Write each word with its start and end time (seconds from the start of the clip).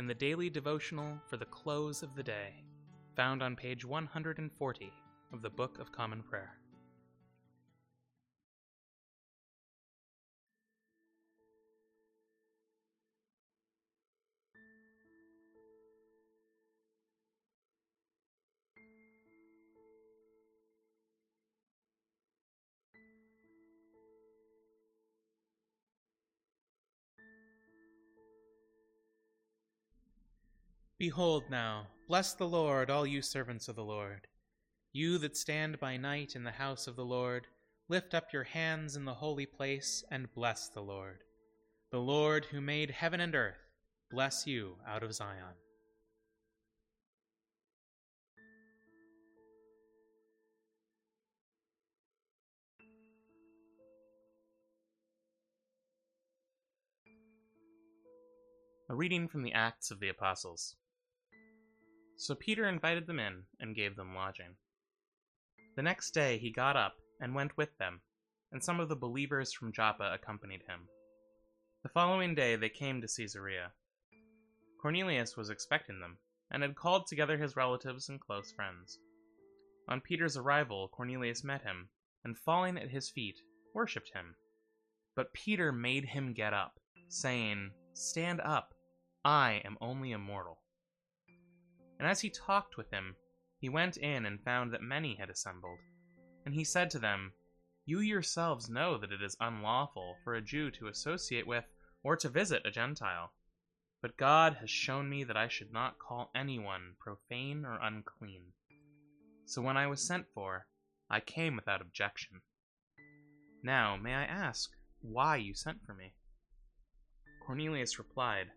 in 0.00 0.06
the 0.06 0.14
daily 0.14 0.48
devotional 0.48 1.20
for 1.26 1.36
the 1.36 1.44
close 1.44 2.02
of 2.02 2.14
the 2.14 2.22
day, 2.22 2.64
found 3.16 3.42
on 3.42 3.54
page 3.54 3.84
140 3.84 4.90
of 5.30 5.42
the 5.42 5.50
Book 5.50 5.78
of 5.78 5.92
Common 5.92 6.22
Prayer. 6.22 6.59
Behold 31.00 31.44
now, 31.48 31.86
bless 32.08 32.34
the 32.34 32.46
Lord, 32.46 32.90
all 32.90 33.06
you 33.06 33.22
servants 33.22 33.68
of 33.68 33.76
the 33.76 33.82
Lord. 33.82 34.26
You 34.92 35.16
that 35.16 35.34
stand 35.34 35.80
by 35.80 35.96
night 35.96 36.36
in 36.36 36.44
the 36.44 36.50
house 36.50 36.86
of 36.86 36.94
the 36.94 37.06
Lord, 37.06 37.46
lift 37.88 38.12
up 38.12 38.34
your 38.34 38.44
hands 38.44 38.96
in 38.96 39.06
the 39.06 39.14
holy 39.14 39.46
place 39.46 40.04
and 40.10 40.30
bless 40.34 40.68
the 40.68 40.82
Lord. 40.82 41.20
The 41.90 42.00
Lord 42.00 42.44
who 42.44 42.60
made 42.60 42.90
heaven 42.90 43.18
and 43.18 43.34
earth, 43.34 43.56
bless 44.10 44.46
you 44.46 44.76
out 44.86 45.02
of 45.02 45.14
Zion. 45.14 45.56
A 58.90 58.94
reading 58.94 59.28
from 59.28 59.44
the 59.44 59.54
Acts 59.54 59.90
of 59.90 59.98
the 59.98 60.10
Apostles. 60.10 60.76
So 62.22 62.34
Peter 62.34 62.68
invited 62.68 63.06
them 63.06 63.18
in 63.18 63.44
and 63.60 63.74
gave 63.74 63.96
them 63.96 64.14
lodging. 64.14 64.54
The 65.74 65.82
next 65.82 66.10
day 66.10 66.36
he 66.36 66.52
got 66.52 66.76
up 66.76 66.96
and 67.18 67.34
went 67.34 67.56
with 67.56 67.78
them, 67.78 68.02
and 68.52 68.62
some 68.62 68.78
of 68.78 68.90
the 68.90 68.94
believers 68.94 69.54
from 69.54 69.72
Joppa 69.72 70.12
accompanied 70.12 70.60
him. 70.68 70.86
The 71.82 71.88
following 71.88 72.34
day 72.34 72.56
they 72.56 72.68
came 72.68 73.00
to 73.00 73.08
Caesarea. 73.08 73.72
Cornelius 74.82 75.34
was 75.34 75.48
expecting 75.48 76.00
them, 76.00 76.18
and 76.50 76.62
had 76.62 76.76
called 76.76 77.06
together 77.06 77.38
his 77.38 77.56
relatives 77.56 78.10
and 78.10 78.20
close 78.20 78.52
friends. 78.52 78.98
On 79.88 80.02
Peter's 80.02 80.36
arrival, 80.36 80.88
Cornelius 80.88 81.42
met 81.42 81.62
him, 81.62 81.88
and 82.22 82.36
falling 82.36 82.76
at 82.76 82.90
his 82.90 83.08
feet, 83.08 83.40
worshipped 83.72 84.10
him. 84.12 84.34
But 85.16 85.32
Peter 85.32 85.72
made 85.72 86.04
him 86.04 86.34
get 86.34 86.52
up, 86.52 86.80
saying, 87.08 87.70
Stand 87.94 88.42
up, 88.42 88.74
I 89.24 89.62
am 89.64 89.78
only 89.80 90.12
a 90.12 90.18
mortal. 90.18 90.59
And 92.00 92.08
as 92.08 92.22
he 92.22 92.30
talked 92.30 92.78
with 92.78 92.90
him, 92.90 93.14
he 93.58 93.68
went 93.68 93.98
in 93.98 94.24
and 94.24 94.42
found 94.42 94.72
that 94.72 94.80
many 94.80 95.16
had 95.16 95.28
assembled. 95.28 95.80
And 96.46 96.54
he 96.54 96.64
said 96.64 96.88
to 96.90 96.98
them, 96.98 97.34
You 97.84 98.00
yourselves 98.00 98.70
know 98.70 98.96
that 98.96 99.12
it 99.12 99.22
is 99.22 99.36
unlawful 99.38 100.16
for 100.24 100.34
a 100.34 100.40
Jew 100.40 100.70
to 100.70 100.88
associate 100.88 101.46
with 101.46 101.66
or 102.02 102.16
to 102.16 102.30
visit 102.30 102.64
a 102.64 102.70
Gentile. 102.70 103.34
But 104.00 104.16
God 104.16 104.54
has 104.60 104.70
shown 104.70 105.10
me 105.10 105.24
that 105.24 105.36
I 105.36 105.48
should 105.48 105.74
not 105.74 105.98
call 105.98 106.30
anyone 106.34 106.94
profane 106.98 107.66
or 107.66 107.78
unclean. 107.82 108.44
So 109.44 109.60
when 109.60 109.76
I 109.76 109.86
was 109.86 110.02
sent 110.02 110.24
for, 110.32 110.68
I 111.10 111.20
came 111.20 111.54
without 111.54 111.82
objection. 111.82 112.40
Now, 113.62 113.98
may 113.98 114.14
I 114.14 114.24
ask 114.24 114.70
why 115.02 115.36
you 115.36 115.52
sent 115.52 115.84
for 115.84 115.92
me? 115.92 116.14
Cornelius 117.44 117.98
replied, 117.98 118.52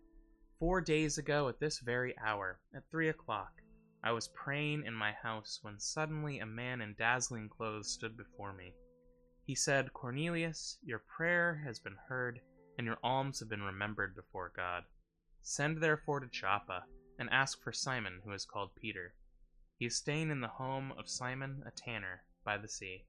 Four 0.64 0.80
days 0.80 1.18
ago, 1.18 1.46
at 1.50 1.60
this 1.60 1.80
very 1.80 2.16
hour, 2.18 2.58
at 2.74 2.88
three 2.90 3.10
o'clock, 3.10 3.60
I 4.02 4.12
was 4.12 4.28
praying 4.28 4.86
in 4.86 4.94
my 4.94 5.12
house 5.12 5.58
when 5.60 5.78
suddenly 5.78 6.38
a 6.38 6.46
man 6.46 6.80
in 6.80 6.94
dazzling 6.94 7.50
clothes 7.50 7.92
stood 7.92 8.16
before 8.16 8.54
me. 8.54 8.74
He 9.44 9.54
said, 9.54 9.92
Cornelius, 9.92 10.78
your 10.82 11.00
prayer 11.00 11.60
has 11.66 11.78
been 11.78 11.98
heard, 12.08 12.40
and 12.78 12.86
your 12.86 12.96
alms 13.02 13.40
have 13.40 13.50
been 13.50 13.62
remembered 13.62 14.16
before 14.16 14.54
God. 14.56 14.84
Send 15.42 15.82
therefore 15.82 16.20
to 16.20 16.28
Joppa, 16.28 16.86
and 17.18 17.28
ask 17.28 17.62
for 17.62 17.70
Simon, 17.70 18.22
who 18.24 18.32
is 18.32 18.46
called 18.46 18.74
Peter. 18.74 19.12
He 19.78 19.84
is 19.84 19.96
staying 19.96 20.30
in 20.30 20.40
the 20.40 20.48
home 20.48 20.94
of 20.98 21.10
Simon, 21.10 21.62
a 21.66 21.72
tanner, 21.72 22.22
by 22.42 22.56
the 22.56 22.68
sea. 22.68 23.04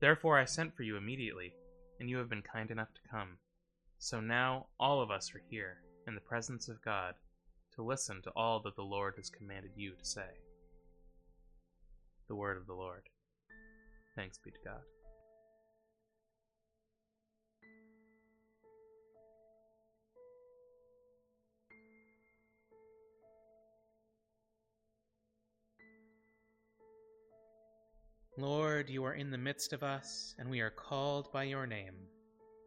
Therefore 0.00 0.36
I 0.36 0.46
sent 0.46 0.74
for 0.74 0.82
you 0.82 0.96
immediately, 0.96 1.54
and 2.00 2.10
you 2.10 2.16
have 2.16 2.28
been 2.28 2.42
kind 2.42 2.72
enough 2.72 2.92
to 2.92 3.08
come. 3.08 3.38
So 3.98 4.20
now 4.20 4.66
all 4.80 5.00
of 5.00 5.12
us 5.12 5.32
are 5.32 5.42
here 5.48 5.84
in 6.06 6.14
the 6.14 6.20
presence 6.20 6.68
of 6.68 6.84
God 6.84 7.14
to 7.74 7.82
listen 7.82 8.22
to 8.22 8.30
all 8.36 8.60
that 8.60 8.76
the 8.76 8.82
Lord 8.82 9.14
has 9.16 9.28
commanded 9.28 9.72
you 9.76 9.92
to 9.92 10.04
say. 10.04 10.28
The 12.28 12.34
word 12.34 12.56
of 12.56 12.66
the 12.66 12.74
Lord. 12.74 13.02
Thanks 14.14 14.38
be 14.38 14.50
to 14.50 14.58
God. 14.64 14.80
Lord, 28.38 28.90
you 28.90 29.02
are 29.04 29.14
in 29.14 29.30
the 29.30 29.38
midst 29.38 29.72
of 29.72 29.82
us, 29.82 30.34
and 30.38 30.50
we 30.50 30.60
are 30.60 30.70
called 30.70 31.32
by 31.32 31.44
your 31.44 31.66
name. 31.66 31.94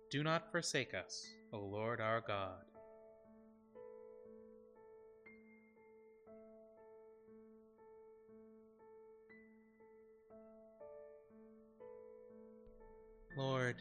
Do 0.10 0.24
not 0.24 0.52
forsake 0.52 0.96
us, 0.96 1.28
O 1.54 1.60
Lord 1.60 2.02
our 2.02 2.22
God. 2.22 2.66
Lord, 13.40 13.78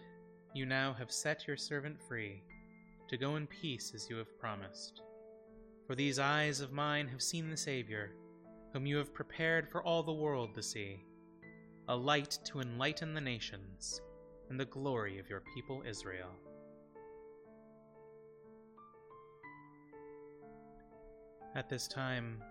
you 0.54 0.64
now 0.66 0.92
have 0.92 1.10
set 1.10 1.48
your 1.48 1.56
servant 1.56 2.00
free 2.00 2.44
to 3.08 3.16
go 3.16 3.34
in 3.34 3.48
peace 3.48 3.90
as 3.92 4.08
you 4.08 4.16
have 4.18 4.38
promised. 4.38 5.02
For 5.84 5.96
these 5.96 6.20
eyes 6.20 6.60
of 6.60 6.70
mine 6.70 7.08
have 7.08 7.20
seen 7.20 7.50
the 7.50 7.56
Savior, 7.56 8.12
whom 8.72 8.86
you 8.86 8.96
have 8.98 9.12
prepared 9.12 9.68
for 9.68 9.82
all 9.82 10.04
the 10.04 10.12
world 10.12 10.54
to 10.54 10.62
see, 10.62 11.00
a 11.88 11.96
light 11.96 12.38
to 12.44 12.60
enlighten 12.60 13.14
the 13.14 13.20
nations, 13.20 14.00
and 14.48 14.60
the 14.60 14.64
glory 14.64 15.18
of 15.18 15.28
your 15.28 15.42
people 15.52 15.82
Israel. 15.84 16.30
At 21.56 21.68
this 21.68 21.88
time, 21.88 22.44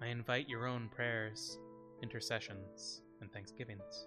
I 0.00 0.06
invite 0.06 0.48
your 0.48 0.66
own 0.66 0.88
prayers, 0.88 1.58
intercessions, 2.02 3.02
and 3.20 3.30
thanksgivings. 3.30 4.06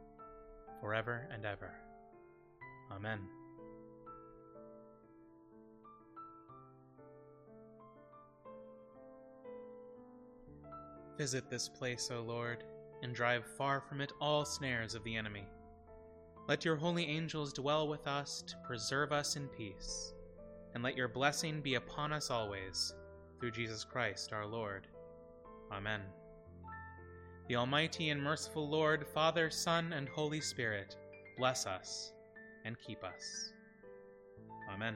forever 0.81 1.27
and 1.33 1.45
ever. 1.45 1.71
Amen. 2.91 3.19
Visit 11.17 11.49
this 11.49 11.69
place, 11.69 12.09
O 12.11 12.21
Lord, 12.21 12.63
and 13.03 13.13
drive 13.13 13.45
far 13.57 13.79
from 13.79 14.01
it 14.01 14.11
all 14.19 14.43
snares 14.43 14.95
of 14.95 15.03
the 15.03 15.15
enemy. 15.15 15.45
Let 16.47 16.65
your 16.65 16.75
holy 16.75 17.05
angels 17.05 17.53
dwell 17.53 17.87
with 17.87 18.07
us 18.07 18.43
to 18.47 18.55
preserve 18.65 19.11
us 19.11 19.35
in 19.35 19.47
peace, 19.49 20.13
and 20.73 20.83
let 20.83 20.97
your 20.97 21.07
blessing 21.07 21.61
be 21.61 21.75
upon 21.75 22.11
us 22.11 22.31
always, 22.31 22.95
through 23.39 23.51
Jesus 23.51 23.83
Christ 23.83 24.33
our 24.33 24.45
Lord. 24.45 24.87
Amen. 25.71 26.01
The 27.51 27.57
Almighty 27.57 28.11
and 28.11 28.23
merciful 28.23 28.69
Lord, 28.69 29.05
Father, 29.05 29.49
Son, 29.49 29.91
and 29.91 30.07
Holy 30.07 30.39
Spirit, 30.39 30.95
bless 31.37 31.65
us 31.65 32.13
and 32.63 32.79
keep 32.79 33.03
us. 33.03 33.51
Amen. 34.71 34.95